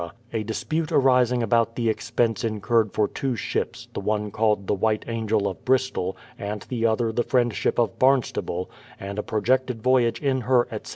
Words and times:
a 0.33 0.41
dispute 0.41 0.91
arising 0.91 1.43
about 1.43 1.75
the 1.75 1.87
expense 1.87 2.43
incurred 2.43 2.91
for 2.91 3.07
two 3.07 3.35
ships, 3.35 3.87
the 3.93 3.99
one 3.99 4.31
called 4.31 4.65
the 4.65 4.73
White 4.73 5.05
Angel 5.07 5.47
of 5.47 5.63
Bristol, 5.63 6.17
and 6.39 6.63
the 6.63 6.87
other 6.87 7.11
the 7.11 7.21
Friendship 7.21 7.77
of 7.77 7.99
Barnstable, 7.99 8.71
and 8.99 9.19
a 9.19 9.21
projected 9.21 9.83
voyage 9.83 10.19
in 10.19 10.41
her, 10.41 10.67
etc. 10.71 10.89